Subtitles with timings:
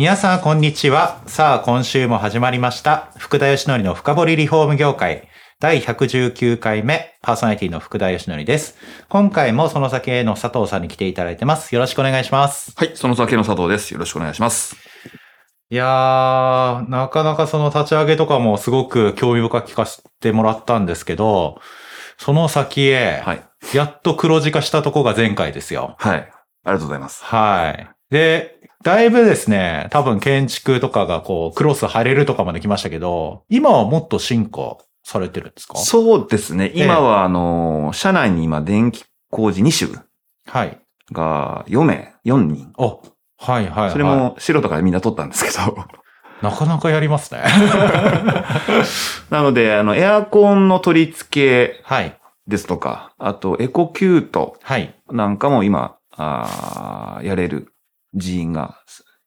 [0.00, 1.20] 皆さん、こんにちは。
[1.26, 3.12] さあ、今週も始まりました。
[3.18, 5.28] 福田義則の深掘りリフォーム業界。
[5.58, 8.78] 第119回目、パーソナリティの福田義則です。
[9.10, 11.74] 今回もその先への佐藤さんに来ていただいてます。
[11.74, 12.72] よろしくお願いします。
[12.76, 13.92] はい、その先の佐藤です。
[13.92, 14.74] よろしくお願いします。
[15.68, 21.60] いやー、なかなかその立ち上げとかもすごく興味深く聞かせてもらったんですけど、
[22.16, 23.42] その先へ、はい。
[23.74, 25.94] やっと黒字化したとこが前回ですよ。
[25.98, 26.16] はい。
[26.16, 26.30] あり
[26.64, 27.22] がとうございます。
[27.22, 27.90] はい。
[28.10, 35.76] で、だいぶですね、多分建築とかがこう、クロス貼れるとかまで来ましたけど、今はもっと進化されてるんですか？
[35.76, 36.72] そうですね。
[36.74, 40.02] 今は、あの、社内に今、電気工事2種
[40.46, 40.80] はい。
[41.12, 42.72] が4名、4人。
[42.78, 43.02] お、
[43.38, 43.90] はいはい、はい。
[43.90, 45.76] それも素人からみんな取ったんですけど。
[46.40, 47.42] なかなかやりますね。
[49.28, 51.28] なので、あの、エアコンの取り付
[51.74, 52.16] けはい。
[52.46, 54.94] ですとか、あと、エコキュートはい。
[55.10, 57.72] なんかも今、あーやれる
[58.14, 58.78] 人員が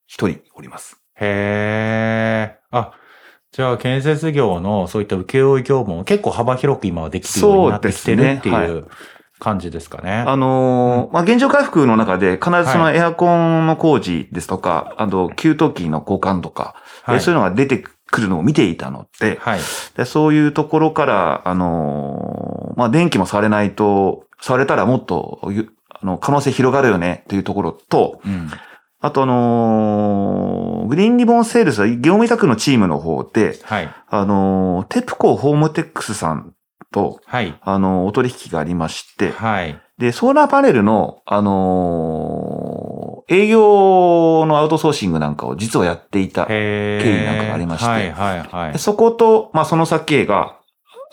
[0.08, 0.98] 一人おります。
[1.16, 2.78] へー。
[2.78, 2.94] あ、
[3.52, 8.88] じゃあ建設業のそういった請負業務も結構幅広く今はできてるようになってきてるっていう
[9.40, 10.23] 感じですかね。
[10.25, 19.59] あのーまあ、現状回復の中で必ずそのエアコンの工事ですとか、あと、給湯器の交換とか、はいえそういうのが出てくるのを見ていたので、はい。
[19.97, 28.50] でそういうところから、あのーまあ、電気もされないと、されたらもっとゆ、あの、可能性広がるよねっていうところと、うん。
[29.04, 33.94] あとあのーグリーンリボンセールスは業務委託のチームの方で、はい。
[34.08, 36.54] あのーテプコホームテックスさん
[36.90, 37.53] と、はい。
[37.62, 39.78] あのーお取引がありまして、はい。
[39.97, 46.46] で、ソーラーパネルの、あのー営業のアウトソーシングなんかを実はやっていた。
[46.46, 48.80] 経緯なんかがありましてはいはいはいで。
[48.80, 50.59] そこと、まあ、その先が、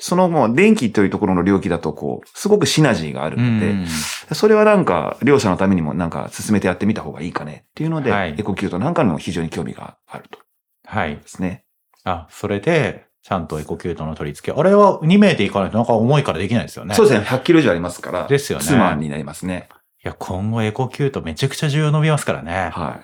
[0.00, 3.86] そのもう電気というところの領域だと、こう、すごくシナジーがあるので、うん
[4.32, 10.38] それはなんか、両者のためにもなんか進めてやってみた方がいいかねっていうので、はいエコキュートなんかにも非常に興味があると
[10.86, 11.22] はいで。
[11.26, 11.64] すね。
[12.04, 14.58] あ、それで、ちゃんとエコキュートの取り付け。
[14.58, 16.94] あれは2名で行かないとなんか重いからできないですよね。
[16.94, 17.26] そうですね。
[17.26, 18.26] 100キロ以上ありますから。
[18.26, 19.68] ですよねツーマンになりますね。
[20.02, 22.70] いや、今後エコキュートめちゃくちゃ需要伸びますからね。
[22.72, 23.00] は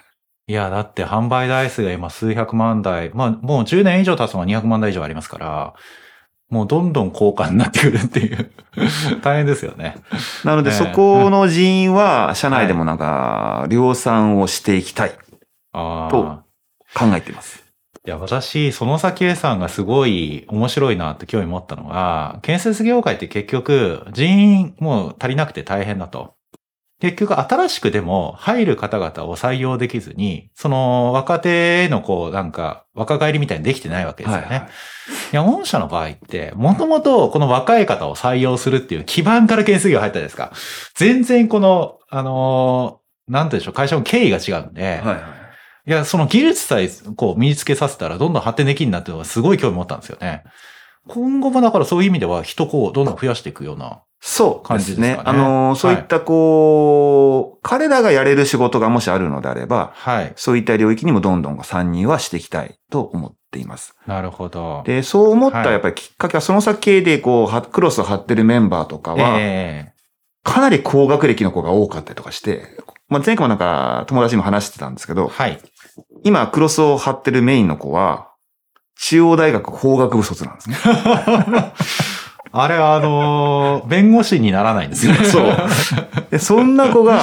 [0.49, 3.11] いや、だって販売台数が今数百万台。
[3.13, 5.75] まあ、もう10年以上経つのが200万台以上ありますから、
[6.49, 8.51] もうどんどん高価になってくるっていう。
[9.23, 9.97] 大変ですよね。
[10.45, 10.47] い。
[10.47, 15.13] なので、ねそこの人員は、社内でもなんか、量産をしていきたい。
[15.73, 16.43] と
[16.95, 17.65] 考えています。
[18.07, 26.36] いや、私、その先さんがすごい面白いなって興味持ったのが、建設業界って結局人員もう足りなくて大変だと。
[27.11, 34.47] 結局新しくでも入る方々を採用できずに、その若手へのこうなんか若返りみたいにできてないわけですよね。
[34.47, 34.69] はいはい
[35.33, 40.53] いや、御社の場合って、もともとこの若い方を採用するっていう基盤から建設業入ったじゃないですか。
[40.95, 45.17] 全然この、あのーなんて言うんでしょう、会社の経緯が違うんで、はいはい。
[45.89, 50.45] いや、その技術さえこう身につけさせたらどんどん発展できるなっていうのがすごい興味持ったんですよね。
[51.09, 54.03] 今後もだからそういう意味では人こうどんどん増やしていくような。
[54.21, 54.95] そう感ですね。
[54.95, 60.33] じですかねあのー、そういったこう、彼らがやれる仕事がもしあるのであれば、はい。
[60.37, 63.95] そういった領域にもどんどん参入はしていきたいと思っています。
[64.07, 64.83] なるほど。
[64.85, 69.93] で、そう思ったはいやっぱりきっかけは、その先でこう、はクロスを張ってるメンバーとかは、え
[70.43, 72.63] かなり高学歴の子が多かったりとかして、
[73.09, 75.61] まあ、前回もなんか友達にも話してたんですけど、えはい。
[76.25, 78.33] 今クロスを張ってるメインの子は、
[78.99, 80.77] 中央大学法学部卒なんですね。
[82.53, 85.25] あれはあのー弁護士にならないんですよね。
[85.29, 85.57] そう。
[86.31, 87.21] で、そんな子が、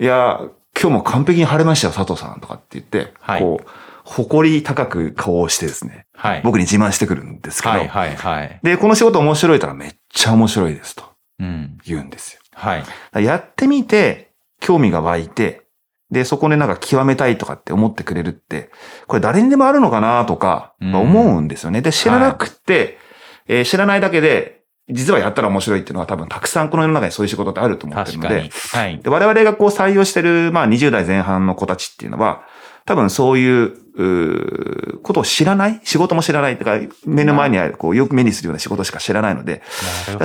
[0.00, 0.40] いや、
[0.80, 3.66] 今日も完璧に晴れましたよ、佐藤さんとかって言って、はいこう、
[4.04, 6.40] 誇り高く顔をしてですね、はい。
[6.42, 8.58] 僕に自慢してくるんですけど、はいはいはい。
[8.62, 11.04] で、この仕事面白いたらめっちゃ面白いですと
[11.40, 11.78] うん。
[11.84, 12.40] 言うんですよ。
[12.54, 12.80] はい。
[12.80, 14.30] だからやってみて、
[14.60, 15.67] 興味が湧いて、
[16.10, 18.70] で、そこでなんか極めたいとかって思ってくれるって、
[19.06, 21.82] これ誰にでもあるのかなとかうん思うんですよね。
[21.82, 22.98] で、知らなくって、
[23.46, 24.58] えー知らないだけで、
[24.90, 28.98] 実はやったら面白いっていうのは多分たくさんこの世の中にそういう仕事ってあると思ってるのではい。
[28.98, 32.42] で我々がこう採用してる、まあ20代前半の子たちっていうのは、
[32.88, 39.60] 多分そういう、うーことを知らない仕事も知らないとか、目の前にある、こう、よく目にするような仕事しか知らないので、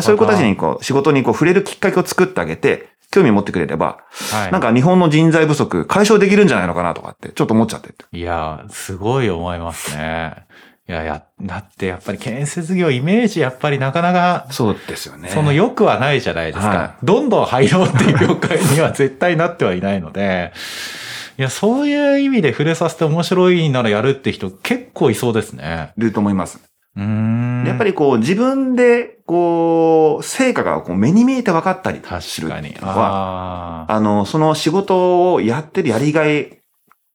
[0.02, 3.98] そういう子たちにこう、仕事にこう、触れるきっかけを作ってあげて、興味を持ってくれれば、
[4.32, 8.06] はい、なんか日本の人材不足解消できるんじゃないのかなとかって、ちょっと思っちゃってて。
[8.14, 10.36] いや、すごい思いますね。
[10.88, 15.30] いや、や、だってやっぱり建設業イメージやっぱりなかなか、そうですよね。
[15.30, 16.68] その良くはないじゃないですか。
[16.68, 20.54] はどんどん入ろうっていう業界には絶対なってはいないので、
[21.38, 25.94] いや、そういう意味で触れさせて面白いならやるって人結構いそうですね。
[25.98, 26.60] いると思います。
[26.96, 27.64] うーん。
[27.66, 32.82] やっぱりこう、自分で、こう、成果がこう目に見えて分かったりするっていう。
[32.82, 33.86] のは。
[33.90, 36.63] あの、その仕事をやってるやりがい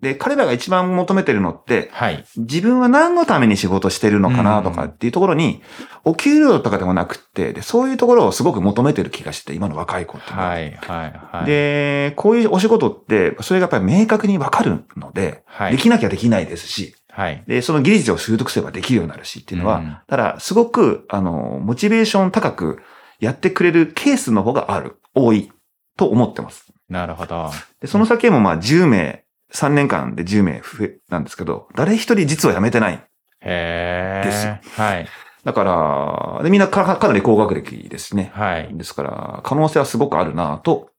[0.00, 2.24] で、彼らが一番求めてるのって、はい。
[2.36, 5.60] 自分は何のために仕事してるのかなとかっていうところに、
[6.04, 10.32] お給料とかでもなくって、でそういうところをすごく求めてる気がして、今の若い子って。
[10.32, 17.42] はい、はい、はい。、で、こういうお仕事って、それがやっぱり明確にわかるので、はいできなきゃできないですし、はい。
[17.48, 22.78] で、その技術を習得すればできるようになるしっていうのは、うんただ、すごく、あの、モチベーション高く
[23.18, 25.50] やってくれるケースの方がある、多い、
[25.96, 26.72] と思ってます。
[26.88, 27.50] なるほど。
[27.80, 32.94] で、その先もまあ10名、3年間で10名増え、なんですけど、誰一人実は辞めてない。
[32.94, 33.00] へ
[33.40, 34.22] え。
[34.24, 35.06] ですよはい。
[35.44, 38.30] だから、でみんなかかなり高学歴ですね。
[38.34, 38.68] はい。
[38.72, 40.90] ですから、可能性はすごくあるなと。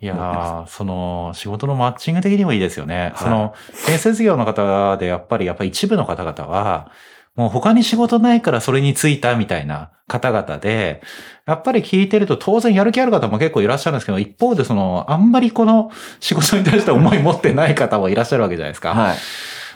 [0.00, 3.12] いやその、仕事のマッチング的にもいいですよね。
[3.14, 3.54] いその、
[3.86, 6.90] 建設業の方でやっぱり、やっぱり一部の方々は、
[7.34, 11.02] もう他に仕事ないからそれに就いたみたいな方々で、
[11.46, 15.90] やっぱり聞いてると当然やる気ある方も結構いらっしゃるんですけど、一方でその、あんまりこの
[16.20, 18.90] 仕事に対して思い持ってない方もいらっしゃるわけじゃないですか。
[18.90, 19.16] はい。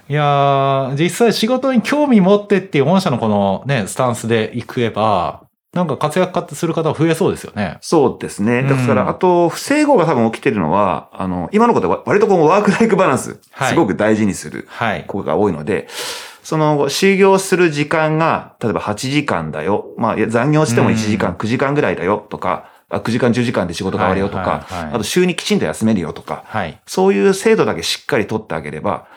[0.09, 5.43] いやー、実際仕事に興味持ってっていう御社のこのね、スタンスで行けば、
[5.73, 7.79] なんか活躍する方は増えそうですよね。
[7.81, 8.63] そうですね。
[8.63, 15.05] だから、うんあと、不整合が多分起きてるのは、あの、今のことは割とこうワークライクバランス、はいすごく大事にするはい。
[15.07, 15.89] 子が多いので、
[16.47, 19.87] その、就業する時間が、例えば8時間だよ。
[19.99, 26.81] まあ、残業しても1時間、9時間ぐらいだよとか、あ9時間、10時間で仕事が終わるよとか、はいはいはいあと週にきちんと休めるよとか、はい。
[26.87, 29.09] そういう制度だけしっかり取ってあげれば、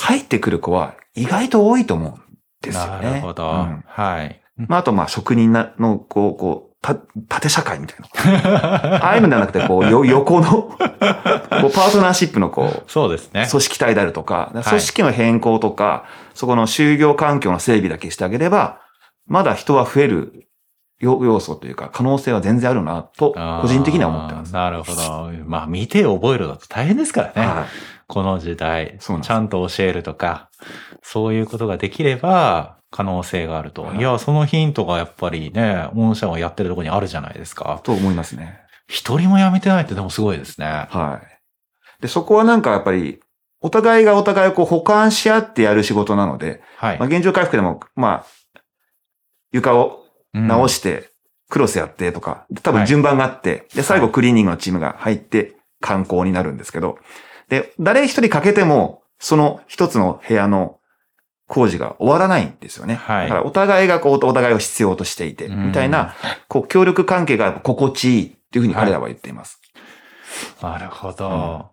[0.00, 3.10] 入ってくる子は意外と多いと思うんですよね。
[3.10, 3.50] なるほど。
[3.50, 4.40] うんはい。
[4.68, 9.00] まあ、あと、まあ、職人なの、こう、こう、た、縦社会みたいな。
[9.04, 13.46] ああいうのではなくて、こう、よ、 横の、こう、パートナーシップの、こう、そうですね。
[13.50, 16.04] 組織体であるとか、い組織の変更とか、
[16.34, 18.80] そこの就業環境の整備だけしてあげれば、
[19.26, 20.48] まだ人は増える
[21.00, 23.32] 要要素というか、可能性は全然あるな、と、
[23.62, 24.52] 個人的には思ってます。
[24.52, 25.30] なるほど。
[25.46, 27.48] まあ、見て覚えるだと大変ですからね。
[27.48, 28.98] はいこの時代。
[28.98, 30.48] ちゃんと教えるとか、
[31.02, 33.82] そういうことができれば、可能性があると。
[33.82, 37.80] はいいや、そのヒントがやっぱりね、御社がやってるところにあるじゃないですか。
[37.82, 38.60] と思いますね。
[38.88, 40.86] 一人も辞めてないってでもすごいですね。
[40.88, 42.02] はい。
[42.02, 43.20] で、そこはなんかやっぱり、
[43.60, 47.08] お互いがお互いをこう補完し合ってやる仕事なので、はいまあ、。
[47.08, 48.60] 現状回復でも、まあ、
[49.52, 51.10] 床を直しして、
[51.50, 56.98] クロスやってとか、多はい分順番があって、で、最はい後クリーニングのチームが入って、観光になるんですけど、
[57.48, 60.77] で、誰一人欠けても、その一つの部屋の
[61.48, 62.94] 工事が終わらないんですよね。
[62.94, 66.14] はいだからお互いがこう、お互いを必要としていて、うんみたいな、
[66.46, 69.60] こう、協力関係が心地いいっていうふうに彼らは言っています。
[70.62, 71.70] なるほど。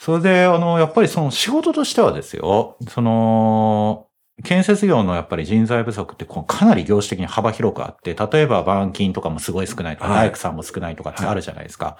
[0.00, 4.06] それで、あの、やっぱりその仕事としてはですよ、その、
[4.44, 11.96] 建設業のやっぱり人材不足ってこうかなり業種的に幅広くあって、例えば板金とかもすごい少ないとか、はい大工さんも少ないとかってあるじゃないですか。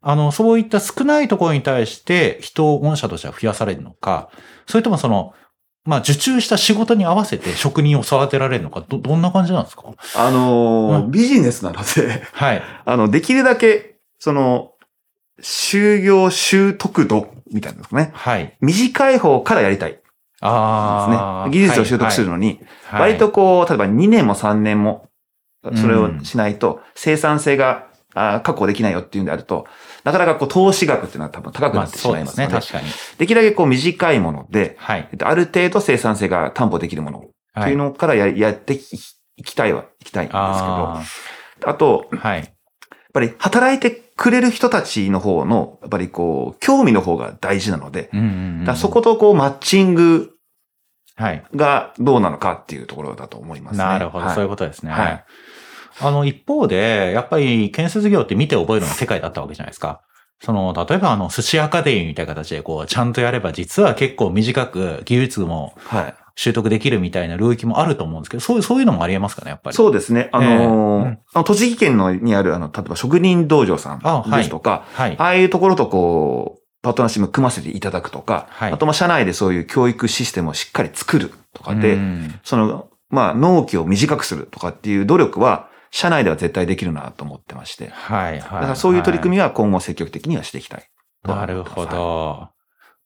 [0.00, 4.30] あの、そういった少ないところに対して人を御社としては増やされるのか、
[4.66, 5.34] それともその、
[5.84, 9.82] まあ、受注した仕事に合わせて職人を育てられるのか、ど、どんな感じなんですか？
[10.16, 12.62] あのーうんビジネスなので、はい。
[12.84, 14.70] あの、できるだけ、その、
[15.42, 18.10] 就業習得度みたいなのですかね。
[18.14, 18.56] はい。
[18.60, 20.02] 短い方からやりたいです
[20.40, 21.48] ああ。
[21.48, 21.52] ね。
[21.52, 25.08] 技術を習得するのに、はい、割とこう、例えば2年も3年も、
[25.76, 29.66] それうんをしないと、生産性が確保できないよっていうんであると、
[30.04, 32.06] なかなかこう、投資額っていうのは多分高くまあ、なってし。
[32.08, 32.86] まいますすので、確かに。
[33.18, 35.08] できるだけこう、短いもので、はい。
[35.10, 38.78] えっとある程度生産性が担保できるものとはいいうのからややってい
[39.42, 41.02] きたいは、いきたいんですけど、あ
[41.64, 42.16] あと、あ。
[42.16, 42.40] はい。
[42.40, 42.48] やっ
[43.14, 48.28] ぱり働いてくれる人たちの方の、やっぱりこう、興味の方が大事なので、うんうんう
[48.62, 50.34] んだそことこう、マッチング
[51.16, 51.44] はい。
[51.54, 53.84] がどうなのかっていうところだと思いますね。
[53.84, 54.90] なるほど、はいそういうことですね。
[54.90, 55.24] はい
[56.00, 60.00] あの、一方で、やっぱり建設業って見て覚えるのが世界だったわけじゃないですか。
[60.42, 66.14] その、例えばあの、寿司アカデミーみたいな形で、こう、ちゃんとやれば、実は結構短く、技術も、はい。
[66.36, 69.76] 習得できるみたいな領域もあると思うんですけど、そういう、そういうのもありえますかね、やっぱり。
[69.76, 70.30] そうですね。
[70.32, 75.16] あのーええうんあの栃木県のにある、あの、例えば職人道場さんあはいですとか、はい。
[75.16, 87.88] ああいうところとこう、パートナーシップ組ませていただくとか、はいあとまあ社内でそういう教育システムをしっかり作るとかで、うんその、まあ納期を短くするとかっていう努力は、社内では絶対できるなと思ってまして。
[87.90, 88.40] はい、はい。
[88.40, 90.88] だからそういう取り組みは今後積極的にはしていきたい
[91.22, 91.62] なる。
[91.62, 92.48] ほど。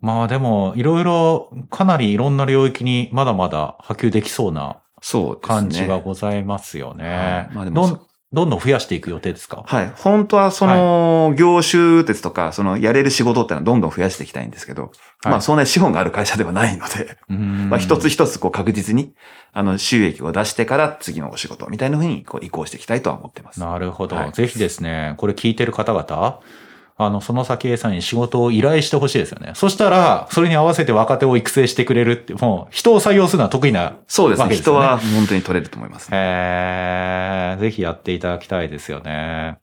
[0.01, 4.81] まあでも、いろいろ、かなりいろんな領域にまだまだ波及できそうな。
[5.43, 7.05] 感じがございますよね。
[7.05, 9.65] はいまあでもそどん、どん増やしていく予定ですか？
[9.67, 9.93] はい。
[9.97, 14.93] 本当はその、業種鉄とか、その、やれる仕事ってのはどんどん増やしていきたいんですけど、
[15.25, 19.15] まあ、そんなに資本がある会社ではないので、 まあ、一つ一つこう確実に、
[19.55, 23.61] あの、収益を出してから次のお仕事みたいな風にこう移行していきたいとは思ってます。
[23.61, 24.33] なるほど、はい。
[24.33, 26.41] ぜひですね、これ聞いてる方々、
[27.01, 29.53] あの、その先 A さんに仕事を依頼してほしいですよね。
[29.55, 33.99] そしたら、それに合わせて若手を育成してくれるって、もう、人を採用するのは得意な。
[34.09, 34.57] そうですね。
[34.57, 36.09] 人は本当に取れると思います。
[36.11, 39.59] えー、ぜひやっていただきたいですよね。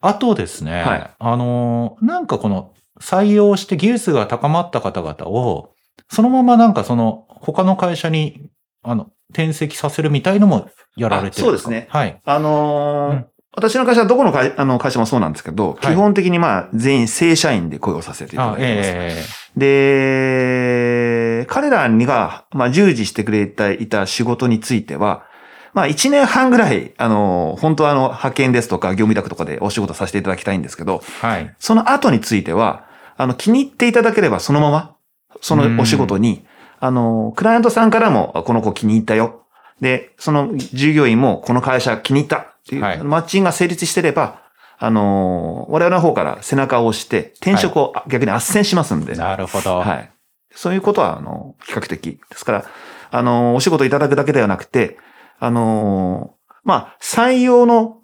[0.00, 5.72] あとですね、はいあの、なんかこの、採用して技術が高まった方々を、
[6.08, 8.48] そのままなんかその、他の会社に、
[8.84, 12.20] あの、転籍させるみたいのもやられてるそうですねはい。
[12.24, 18.90] あのーうん私の会社はどこの会あの会社もそうなんですけど、はい基本的にまあ全員正社員で雇用させていたあだいてます。
[18.92, 25.24] えで、彼らにが、まあ、従事してくれていた仕事については、
[25.72, 31.54] まあ、一年半ぐらい、あの、本当はあの、派遣ですとか、業務委託とかでお仕事させていただきたいんですけど、えはい。
[31.58, 32.86] その後については、
[33.16, 34.96] あの、気に入っていただければそのまま、
[35.40, 36.44] そのお仕事に、
[36.80, 39.42] あの、クライアントさんからも、あこの子気に入ったよ。
[39.80, 44.42] で、その従業員も、この会社気に入ったっていう、はいマッチングが成立してれば、
[44.78, 49.78] あの、我々の方から背中を押して、転職を逆に斡旋しますんで、なるほど。
[49.78, 50.10] はい。
[50.50, 52.20] そういうことは、あの、比較的。
[52.30, 52.64] ですから、
[53.10, 54.98] あの、お仕事いただくだけではなくて、
[55.38, 57.98] あの、まあ、採用の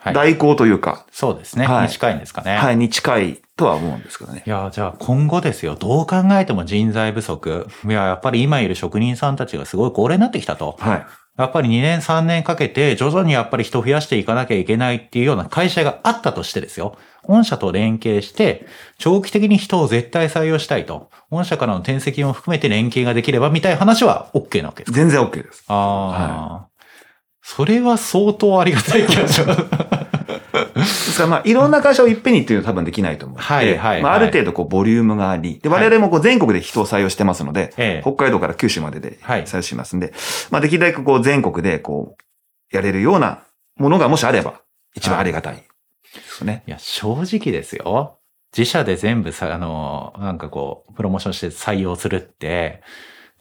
[0.00, 0.14] はい。
[0.14, 1.66] 代行というか、そうですね。
[1.66, 2.56] はいに近いんですかね。
[2.56, 4.44] はい、に近いとは思うんですけどね。
[4.46, 7.66] いや、じゃあ今後ですよ、どう考えても人材不足。
[7.84, 10.76] いや、やっぱり今いる職人さんたちがすごい高齢になってきたと。
[10.78, 11.06] はい。
[11.38, 16.98] やっぱり2年3年かけて徐々にやっぱり人を増やしていかなきゃいけないっていうような会社があったとしてですよ。
[17.22, 18.66] 御社と連携して、
[18.98, 21.10] 長期的に人を絶対採用したいと。
[21.30, 25.64] 御社からの転籍も含めて連携ができればみたいな話は OK なわけですか全然 OK です。
[25.68, 26.68] ああ、
[27.40, 29.62] それは相当ありがたい気がします。
[30.82, 33.38] ですから、まあ、いろんな会社をいっぺんにっていうのは多分できないと思う。
[33.38, 40.12] はいはいはいまあ、ある程度、こう、ボリュームがあり、で、はい我々もこう、全国で人を採用してますので、ええ北海道から九州までではい採用しますんで、
[40.50, 43.44] まあ、できるだけこう、全国で、こう、やれるような
[43.76, 44.60] ものがもしあれば、
[44.94, 45.62] 一番ありがたいで
[46.22, 46.62] すね。
[46.66, 48.18] いや、正直ですよ。
[48.56, 52.82] 自社で全部さ、あの、なんかこう、プロモーションして採用するって、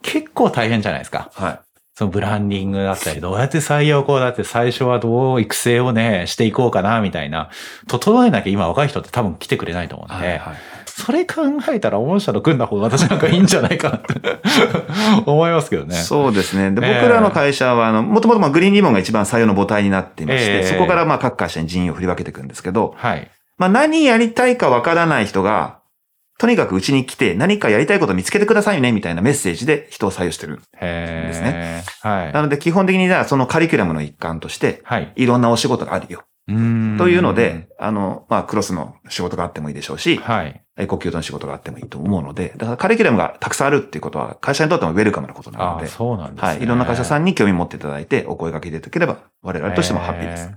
[0.02, 1.32] 結構大変じゃないですか。
[1.34, 1.60] はい。
[1.98, 7.50] そのブランディングだったり、どうやって採用こうだって最初はどう育成をね、していこうかな、みたいな。
[7.88, 10.38] 整えなきゃ今若い人って多分来てくれないと思うんで、はい。
[10.38, 14.20] はいそれ考えたら御社と組んだ方が私なんかいいんじゃないかなって
[15.28, 15.94] 思いますけどね。
[15.94, 16.72] そうですね。
[16.72, 23.30] で、ええ僕らの会社は、あの、もともとまあグリーンリボンが一番採用の母体になっていまして、ええそこからまあ各会社に人員を振り分けていくんですけど、はい。
[23.60, 25.77] まあ何やりたいかわからない人が、
[26.38, 30.62] とにかくうちに来て何かやりたいこと見つけてくださいね、みたいなメッセージで人を採用してる。
[30.80, 31.84] へーですね。
[32.02, 32.34] はい。
[32.34, 35.14] なので基本的にじゃあそのカリキュラムの一環として、はい。
[35.16, 36.24] いろんなお仕事があるよ。
[36.48, 40.62] うーんというので、、あの、まあクロスの仕事があってもいいでしょうし、はい。
[40.78, 46.48] エコキュートの仕事があってもいいと思うので、だからカリキュラムがたくさんあるっていうことは会社にとってもウェルカムなことなので、そうなんですね。
[46.48, 46.62] はい。
[46.62, 50.52] いろんな会社さんんに興味持っていただいて、お声掛けいただければ、我々としてもハッピーです。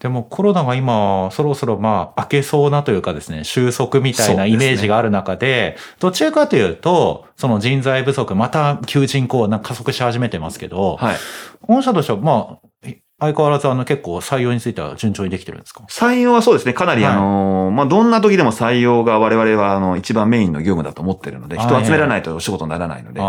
[0.00, 11.16] でもコロナが今、そろそろまあ、明けそうなというかですね、収束みたいなイメージがある中で、どちらかというと、その人材不足、また求人こう加速し始めてますけど、はい。
[11.62, 12.88] 御社としてはまあ、
[13.20, 15.82] 相変わらずあの結構採用については順調にできてるんですか？
[15.90, 16.72] 採用はそうですね。
[16.72, 23.20] かなり、はいあの、まあ、どんな時でも採用が我々は、あの、一番メインの業務だと思ってるので、あ人を集められないとお仕事にならないので、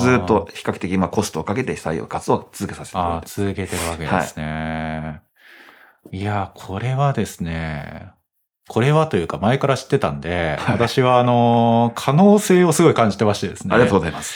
[0.00, 3.40] ずっと比較的、まあ、コストをかけて採用活動を続けさせていただああ、いてます。
[3.40, 4.44] 続けてるわけですね。
[5.16, 5.31] い、
[6.10, 8.10] や、これはですね、
[8.68, 13.74] これはというか前から知ってたんで、はい私はあの、可能性をすごい感じてましてですね。
[13.74, 14.34] ありがとうございます。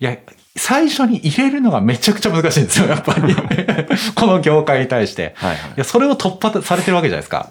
[0.00, 0.16] いや、
[0.56, 3.34] 最初に入れるのがめちゃくちゃ難しいんですよ、 やっぱり。
[4.14, 5.34] この業界に対して。
[5.36, 7.50] はい、はいいや、それを突破されてるわけじゃないですか。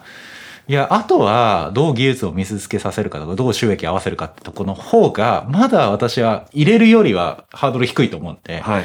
[0.69, 8.83] いや、あとは、どう技術を見せつけさせるかとか、どう収益合わせるかってとこの方が、まだ私は入れるよりはハードル低いと思うんで、はい、はい。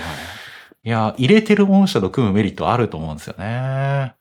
[0.85, 4.15] いや、入れてる御社と組むメリットあると思うんですよね。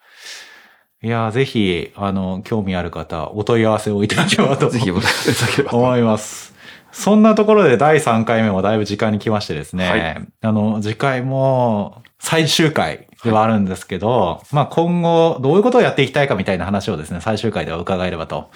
[1.04, 5.78] いや、ぜひ、あの、興味ある方、お問い合わせをいただければと ぜひお願いいただければと。
[5.78, 6.54] 思います。
[6.92, 18.52] そんなところで第3回目もだいぶ時間に来ましてですね、はい、あの、次回も最終回ではあるんですけど、はい、まあ今後どういうことをやっていきたいかみたいな話をですね、最終回では伺えればと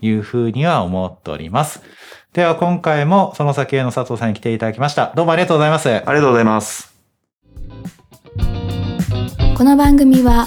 [0.00, 1.82] いうふうには思っております。
[2.32, 5.12] では今回もその先への佐藤さんに来ていただきました。
[5.14, 5.88] どうもありがとうございます。
[5.88, 6.96] ありがとうございます。
[9.56, 10.46] この番組は